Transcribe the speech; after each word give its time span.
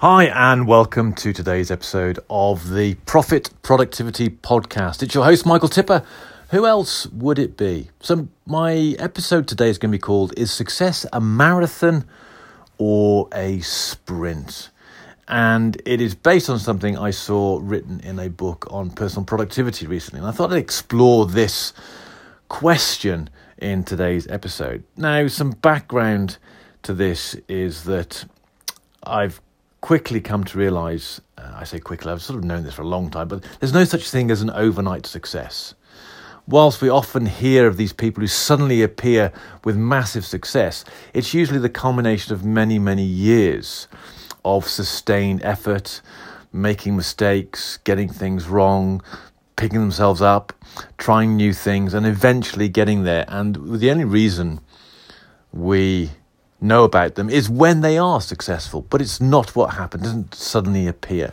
Hi, 0.00 0.26
and 0.26 0.68
welcome 0.68 1.12
to 1.14 1.32
today's 1.32 1.72
episode 1.72 2.20
of 2.30 2.70
the 2.70 2.94
Profit 3.04 3.50
Productivity 3.62 4.28
Podcast. 4.28 5.02
It's 5.02 5.12
your 5.12 5.24
host, 5.24 5.44
Michael 5.44 5.68
Tipper. 5.68 6.04
Who 6.50 6.66
else 6.66 7.08
would 7.08 7.36
it 7.36 7.56
be? 7.56 7.90
So, 7.98 8.28
my 8.46 8.94
episode 9.00 9.48
today 9.48 9.68
is 9.68 9.76
going 9.76 9.90
to 9.90 9.98
be 9.98 10.00
called 10.00 10.38
Is 10.38 10.52
Success 10.52 11.04
a 11.12 11.20
Marathon 11.20 12.04
or 12.78 13.28
a 13.34 13.58
Sprint? 13.58 14.70
And 15.26 15.82
it 15.84 16.00
is 16.00 16.14
based 16.14 16.48
on 16.48 16.60
something 16.60 16.96
I 16.96 17.10
saw 17.10 17.58
written 17.60 17.98
in 17.98 18.20
a 18.20 18.30
book 18.30 18.68
on 18.70 18.90
personal 18.90 19.24
productivity 19.24 19.88
recently. 19.88 20.20
And 20.20 20.28
I 20.28 20.30
thought 20.30 20.52
I'd 20.52 20.58
explore 20.58 21.26
this 21.26 21.72
question 22.48 23.30
in 23.56 23.82
today's 23.82 24.28
episode. 24.28 24.84
Now, 24.96 25.26
some 25.26 25.50
background 25.50 26.38
to 26.84 26.94
this 26.94 27.34
is 27.48 27.82
that 27.82 28.26
I've 29.02 29.40
quickly 29.80 30.20
come 30.20 30.44
to 30.44 30.58
realize 30.58 31.20
uh, 31.38 31.52
I 31.54 31.64
say 31.64 31.78
quickly, 31.78 32.10
I've 32.10 32.22
sort 32.22 32.38
of 32.38 32.44
known 32.44 32.64
this 32.64 32.74
for 32.74 32.82
a 32.82 32.86
long 32.86 33.10
time, 33.10 33.28
but 33.28 33.44
there's 33.60 33.72
no 33.72 33.84
such 33.84 34.10
thing 34.10 34.30
as 34.30 34.42
an 34.42 34.50
overnight 34.50 35.06
success. 35.06 35.74
Whilst 36.46 36.80
we 36.80 36.88
often 36.88 37.26
hear 37.26 37.66
of 37.66 37.76
these 37.76 37.92
people 37.92 38.22
who 38.22 38.26
suddenly 38.26 38.82
appear 38.82 39.32
with 39.64 39.76
massive 39.76 40.24
success, 40.24 40.84
it's 41.12 41.34
usually 41.34 41.58
the 41.58 41.68
culmination 41.68 42.32
of 42.32 42.44
many, 42.44 42.78
many 42.78 43.04
years 43.04 43.86
of 44.44 44.66
sustained 44.66 45.42
effort, 45.44 46.00
making 46.52 46.96
mistakes, 46.96 47.76
getting 47.84 48.08
things 48.08 48.48
wrong, 48.48 49.02
picking 49.56 49.80
themselves 49.80 50.22
up, 50.22 50.54
trying 50.96 51.36
new 51.36 51.52
things, 51.52 51.92
and 51.92 52.06
eventually 52.06 52.68
getting 52.68 53.02
there. 53.04 53.26
And 53.28 53.78
the 53.78 53.90
only 53.90 54.04
reason 54.04 54.60
we 55.52 56.10
know 56.60 56.84
about 56.84 57.14
them 57.14 57.30
is 57.30 57.48
when 57.48 57.80
they 57.80 57.98
are 57.98 58.20
successful, 58.20 58.82
but 58.82 59.00
it's 59.00 59.20
not 59.20 59.54
what 59.54 59.74
happened, 59.74 60.02
it 60.02 60.06
doesn't 60.06 60.34
suddenly 60.34 60.86
appear. 60.86 61.32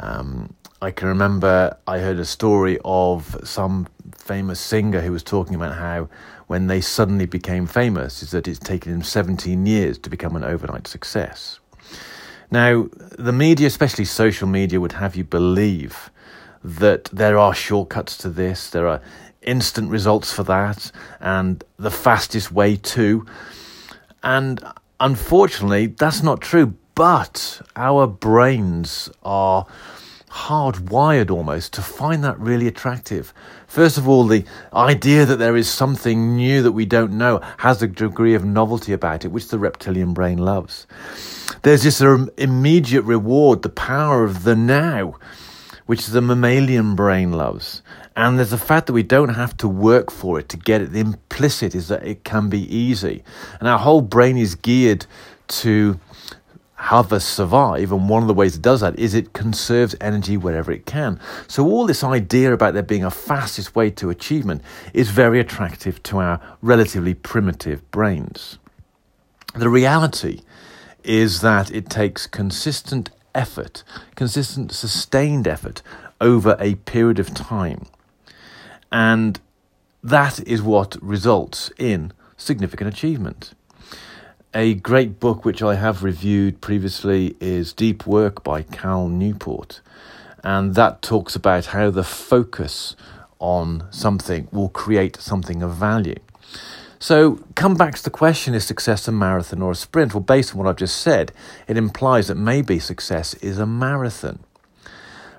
Um, 0.00 0.54
I 0.80 0.90
can 0.90 1.08
remember 1.08 1.76
I 1.86 1.98
heard 1.98 2.18
a 2.18 2.24
story 2.24 2.78
of 2.84 3.36
some 3.44 3.88
famous 4.16 4.60
singer 4.60 5.00
who 5.00 5.12
was 5.12 5.22
talking 5.22 5.54
about 5.54 5.74
how 5.76 6.08
when 6.46 6.66
they 6.66 6.80
suddenly 6.80 7.26
became 7.26 7.66
famous 7.66 8.22
is 8.22 8.30
that 8.30 8.46
it's 8.46 8.58
taken 8.58 8.92
him 8.92 9.02
17 9.02 9.66
years 9.66 9.98
to 9.98 10.10
become 10.10 10.36
an 10.36 10.44
overnight 10.44 10.86
success. 10.86 11.58
Now, 12.50 12.88
the 13.18 13.32
media, 13.32 13.66
especially 13.66 14.06
social 14.06 14.48
media, 14.48 14.80
would 14.80 14.92
have 14.92 15.16
you 15.16 15.24
believe 15.24 16.10
that 16.64 17.04
there 17.06 17.38
are 17.38 17.54
shortcuts 17.54 18.16
to 18.18 18.30
this, 18.30 18.70
there 18.70 18.88
are 18.88 19.02
instant 19.42 19.90
results 19.90 20.32
for 20.32 20.42
that, 20.44 20.90
and 21.20 21.62
the 21.78 21.90
fastest 21.90 22.50
way 22.50 22.76
to. 22.76 23.26
And 24.22 24.62
unfortunately, 25.00 25.86
that's 25.86 26.22
not 26.22 26.40
true. 26.40 26.74
But 26.94 27.62
our 27.76 28.06
brains 28.06 29.08
are 29.22 29.66
hardwired 30.30 31.30
almost 31.30 31.72
to 31.74 31.82
find 31.82 32.22
that 32.24 32.38
really 32.38 32.66
attractive. 32.66 33.32
First 33.66 33.98
of 33.98 34.08
all, 34.08 34.24
the 34.24 34.44
idea 34.72 35.24
that 35.24 35.36
there 35.36 35.56
is 35.56 35.68
something 35.68 36.36
new 36.36 36.62
that 36.62 36.72
we 36.72 36.86
don't 36.86 37.12
know 37.12 37.40
has 37.58 37.82
a 37.82 37.86
degree 37.86 38.34
of 38.34 38.44
novelty 38.44 38.92
about 38.92 39.24
it, 39.24 39.28
which 39.28 39.48
the 39.48 39.58
reptilian 39.58 40.12
brain 40.12 40.38
loves. 40.38 40.86
There's 41.62 41.82
this 41.82 42.00
um, 42.00 42.30
immediate 42.36 43.02
reward, 43.02 43.62
the 43.62 43.68
power 43.68 44.24
of 44.24 44.44
the 44.44 44.56
now, 44.56 45.16
which 45.88 46.08
the 46.08 46.20
mammalian 46.20 46.94
brain 46.94 47.32
loves. 47.32 47.80
And 48.14 48.36
there's 48.36 48.50
the 48.50 48.58
fact 48.58 48.88
that 48.88 48.92
we 48.92 49.02
don't 49.02 49.30
have 49.30 49.56
to 49.56 49.66
work 49.66 50.10
for 50.10 50.38
it 50.38 50.50
to 50.50 50.58
get 50.58 50.82
it. 50.82 50.92
The 50.92 51.00
implicit 51.00 51.74
is 51.74 51.88
that 51.88 52.06
it 52.06 52.24
can 52.24 52.50
be 52.50 52.60
easy. 52.74 53.24
And 53.58 53.66
our 53.66 53.78
whole 53.78 54.02
brain 54.02 54.36
is 54.36 54.54
geared 54.54 55.06
to 55.48 55.98
have 56.74 57.10
us 57.10 57.24
survive. 57.24 57.90
And 57.90 58.06
one 58.06 58.20
of 58.22 58.28
the 58.28 58.34
ways 58.34 58.56
it 58.56 58.60
does 58.60 58.82
that 58.82 58.98
is 58.98 59.14
it 59.14 59.32
conserves 59.32 59.96
energy 59.98 60.36
wherever 60.36 60.70
it 60.70 60.84
can. 60.84 61.18
So, 61.46 61.66
all 61.66 61.86
this 61.86 62.04
idea 62.04 62.52
about 62.52 62.74
there 62.74 62.82
being 62.82 63.04
a 63.04 63.10
fastest 63.10 63.74
way 63.74 63.88
to 63.92 64.10
achievement 64.10 64.60
is 64.92 65.08
very 65.08 65.40
attractive 65.40 66.02
to 66.02 66.18
our 66.18 66.38
relatively 66.60 67.14
primitive 67.14 67.90
brains. 67.92 68.58
The 69.54 69.70
reality 69.70 70.42
is 71.02 71.40
that 71.40 71.70
it 71.70 71.88
takes 71.88 72.26
consistent 72.26 73.08
effort, 73.38 73.84
consistent, 74.16 74.72
sustained 74.72 75.46
effort 75.46 75.80
over 76.20 76.56
a 76.58 76.74
period 76.74 77.20
of 77.20 77.32
time. 77.32 77.86
And 78.90 79.40
that 80.02 80.40
is 80.40 80.60
what 80.60 80.96
results 81.00 81.70
in 81.78 82.12
significant 82.36 82.92
achievement. 82.92 83.54
A 84.52 84.74
great 84.74 85.20
book 85.20 85.44
which 85.44 85.62
I 85.62 85.76
have 85.76 86.02
reviewed 86.02 86.60
previously 86.60 87.36
is 87.38 87.72
Deep 87.72 88.06
Work 88.06 88.42
by 88.42 88.62
Cal 88.62 89.08
Newport. 89.08 89.80
And 90.42 90.74
that 90.74 91.00
talks 91.00 91.36
about 91.36 91.66
how 91.66 91.90
the 91.90 92.04
focus 92.04 92.96
on 93.38 93.86
something 93.90 94.48
will 94.50 94.68
create 94.70 95.16
something 95.20 95.62
of 95.62 95.74
value. 95.76 96.18
So, 97.00 97.38
come 97.54 97.74
back 97.74 97.94
to 97.94 98.02
the 98.02 98.10
question 98.10 98.54
is 98.54 98.64
success 98.64 99.06
a 99.06 99.12
marathon 99.12 99.62
or 99.62 99.70
a 99.70 99.76
sprint? 99.76 100.14
Well, 100.14 100.20
based 100.20 100.52
on 100.52 100.58
what 100.58 100.68
I've 100.68 100.76
just 100.76 100.96
said, 100.96 101.30
it 101.68 101.76
implies 101.76 102.26
that 102.26 102.34
maybe 102.34 102.80
success 102.80 103.34
is 103.34 103.58
a 103.58 103.66
marathon. 103.66 104.40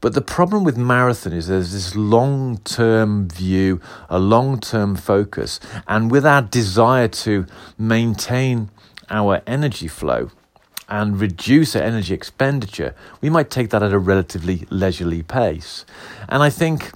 But 0.00 0.14
the 0.14 0.20
problem 0.20 0.64
with 0.64 0.76
marathon 0.76 1.32
is 1.32 1.46
there's 1.46 1.72
this 1.72 1.94
long 1.94 2.58
term 2.58 3.28
view, 3.28 3.80
a 4.10 4.18
long 4.18 4.58
term 4.58 4.96
focus, 4.96 5.60
and 5.86 6.10
with 6.10 6.26
our 6.26 6.42
desire 6.42 7.08
to 7.08 7.46
maintain 7.78 8.70
our 9.08 9.40
energy 9.46 9.88
flow 9.88 10.30
and 10.88 11.20
reduce 11.20 11.76
our 11.76 11.82
energy 11.82 12.14
expenditure, 12.14 12.94
we 13.20 13.30
might 13.30 13.48
take 13.48 13.70
that 13.70 13.82
at 13.82 13.92
a 13.92 13.98
relatively 13.98 14.66
leisurely 14.70 15.22
pace. 15.22 15.86
And 16.28 16.42
I 16.42 16.50
think 16.50 16.90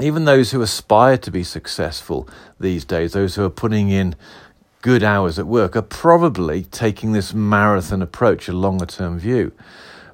even 0.00 0.24
those 0.24 0.50
who 0.50 0.62
aspire 0.62 1.18
to 1.18 1.30
be 1.30 1.44
successful 1.44 2.28
these 2.58 2.84
days, 2.84 3.12
those 3.12 3.34
who 3.34 3.44
are 3.44 3.50
putting 3.50 3.90
in 3.90 4.14
good 4.80 5.02
hours 5.02 5.38
at 5.38 5.46
work, 5.46 5.76
are 5.76 5.82
probably 5.82 6.64
taking 6.64 7.12
this 7.12 7.34
marathon 7.34 8.02
approach, 8.02 8.48
a 8.48 8.52
longer 8.52 8.86
term 8.86 9.18
view. 9.18 9.52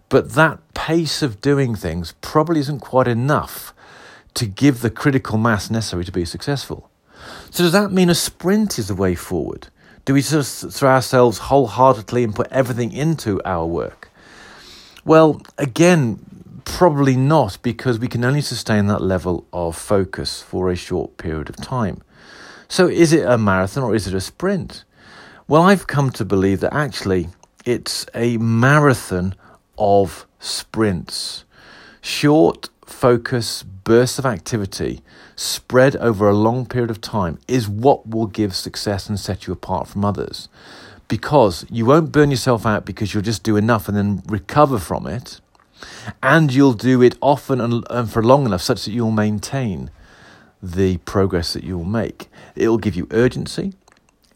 But 0.08 0.32
that 0.32 0.58
pace 0.74 1.22
of 1.22 1.40
doing 1.40 1.74
things 1.74 2.14
probably 2.20 2.60
isn't 2.60 2.80
quite 2.80 3.08
enough 3.08 3.72
to 4.34 4.46
give 4.46 4.80
the 4.80 4.90
critical 4.90 5.38
mass 5.38 5.70
necessary 5.70 6.04
to 6.04 6.12
be 6.12 6.24
successful. 6.24 6.90
So, 7.50 7.64
does 7.64 7.72
that 7.72 7.92
mean 7.92 8.10
a 8.10 8.14
sprint 8.14 8.78
is 8.78 8.88
the 8.88 8.94
way 8.94 9.14
forward? 9.14 9.68
Do 10.04 10.14
we 10.14 10.22
just 10.22 10.70
throw 10.70 10.90
ourselves 10.90 11.38
wholeheartedly 11.38 12.24
and 12.24 12.34
put 12.34 12.50
everything 12.50 12.92
into 12.92 13.42
our 13.44 13.66
work? 13.66 14.10
Well, 15.04 15.42
again, 15.58 16.24
probably 16.78 17.16
not, 17.16 17.58
because 17.60 17.98
we 17.98 18.06
can 18.06 18.24
only 18.24 18.40
sustain 18.40 18.86
that 18.86 19.02
level 19.02 19.44
of 19.52 19.76
focus 19.76 20.40
for 20.40 20.70
a 20.70 20.76
short 20.76 21.16
period 21.16 21.48
of 21.48 21.56
time. 21.56 22.00
So, 22.68 22.86
is 22.86 23.12
it 23.12 23.26
a 23.26 23.36
marathon 23.36 23.82
or 23.82 23.96
is 23.96 24.06
it 24.06 24.14
a 24.14 24.20
sprint? 24.20 24.84
Well, 25.48 25.62
I've 25.62 25.88
come 25.88 26.10
to 26.10 26.24
believe 26.24 26.60
that 26.60 26.72
actually 26.72 27.30
it's 27.64 28.06
a 28.14 28.36
marathon 28.36 29.34
of 29.76 30.24
sprints. 30.38 31.42
Short, 32.00 32.68
focus 32.86 33.64
bursts 33.64 34.20
of 34.20 34.24
activity 34.24 35.00
spread 35.34 35.96
over 35.96 36.28
a 36.28 36.34
long 36.36 36.64
period 36.64 36.92
of 36.92 37.00
time 37.00 37.40
is 37.48 37.68
what 37.68 38.08
will 38.08 38.28
give 38.28 38.54
success 38.54 39.08
and 39.08 39.18
set 39.18 39.48
you 39.48 39.52
apart 39.52 39.88
from 39.88 40.04
others. 40.04 40.48
Because 41.08 41.66
you 41.68 41.86
won't 41.86 42.12
burn 42.12 42.30
yourself 42.30 42.64
out 42.64 42.84
because 42.84 43.14
you'll 43.14 43.24
just 43.24 43.42
do 43.42 43.56
enough 43.56 43.88
and 43.88 43.96
then 43.96 44.22
recover 44.28 44.78
from 44.78 45.08
it. 45.08 45.40
And 46.22 46.52
you'll 46.52 46.72
do 46.72 47.02
it 47.02 47.16
often 47.20 47.60
and, 47.60 48.10
for 48.10 48.22
long 48.22 48.46
enough 48.46 48.62
such 48.62 48.84
that 48.84 48.92
you'll 48.92 49.10
maintain 49.10 49.90
the 50.62 50.98
progress 50.98 51.52
that 51.52 51.64
you'll 51.64 51.84
make. 51.84 52.28
It'll 52.56 52.78
give 52.78 52.96
you 52.96 53.06
urgency, 53.10 53.74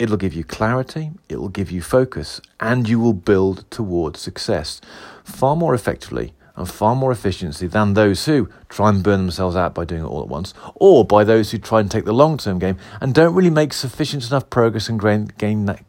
It'll 0.02 0.16
give 0.16 0.34
you 0.34 0.42
clarity, 0.42 1.12
it 1.28 1.36
will 1.36 1.48
give 1.48 1.70
you 1.70 1.80
focus, 1.80 2.40
and 2.58 2.88
you 2.88 2.98
will 2.98 3.12
build 3.12 3.70
towards 3.70 4.18
success 4.18 4.80
far 5.22 5.54
more 5.54 5.76
effectively 5.76 6.34
and 6.56 6.68
far 6.68 6.96
more 6.96 7.12
efficiently 7.12 7.68
than 7.68 7.94
those 7.94 8.24
who 8.26 8.48
try 8.68 8.88
and 8.88 9.04
burn 9.04 9.20
themselves 9.20 9.54
out 9.54 9.74
by 9.74 9.84
doing 9.84 10.02
it 10.02 10.06
all 10.06 10.20
at 10.20 10.26
once, 10.26 10.54
or 10.74 11.04
by 11.04 11.22
those 11.22 11.52
who 11.52 11.58
try 11.58 11.78
and 11.78 11.88
take 11.88 12.04
the 12.04 12.12
long 12.12 12.36
term 12.36 12.58
game 12.58 12.78
and 13.00 13.14
don't 13.14 13.32
really 13.32 13.48
make 13.48 13.72
sufficient 13.72 14.26
enough 14.26 14.50
progress 14.50 14.88
and 14.88 15.00
gain, 15.00 15.30
gain 15.38 15.66
that 15.66 15.84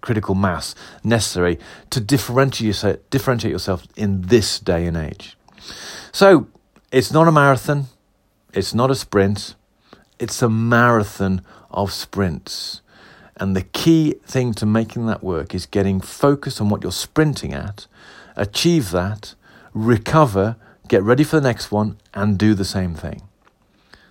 critical 0.00 0.34
mass 0.34 0.74
necessary 1.04 1.58
to 1.90 2.00
differentiate 2.00 2.66
yourself, 2.66 2.96
differentiate 3.10 3.52
yourself 3.52 3.86
in 3.96 4.22
this 4.22 4.58
day 4.58 4.86
and 4.86 4.96
age. 4.96 5.36
So, 6.12 6.48
it's 6.90 7.12
not 7.12 7.28
a 7.28 7.32
marathon, 7.32 7.86
it's 8.52 8.74
not 8.74 8.90
a 8.90 8.94
sprint, 8.94 9.54
it's 10.18 10.42
a 10.42 10.48
marathon 10.48 11.42
of 11.70 11.92
sprints. 11.92 12.82
And 13.36 13.56
the 13.56 13.62
key 13.62 14.16
thing 14.24 14.52
to 14.54 14.66
making 14.66 15.06
that 15.06 15.22
work 15.22 15.54
is 15.54 15.66
getting 15.66 16.00
focused 16.00 16.60
on 16.60 16.68
what 16.68 16.82
you're 16.82 16.92
sprinting 16.92 17.54
at, 17.54 17.86
achieve 18.36 18.90
that, 18.90 19.34
recover, 19.72 20.56
get 20.88 21.02
ready 21.02 21.24
for 21.24 21.36
the 21.36 21.48
next 21.48 21.70
one, 21.72 21.96
and 22.12 22.38
do 22.38 22.54
the 22.54 22.64
same 22.64 22.94
thing. 22.94 23.22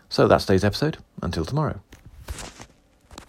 So 0.10 0.28
that's 0.28 0.46
today's 0.46 0.63
episode. 0.63 0.98
Until 1.22 1.46
tomorrow. 1.46 1.81